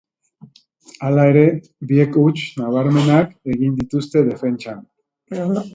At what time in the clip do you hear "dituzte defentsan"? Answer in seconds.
3.83-4.85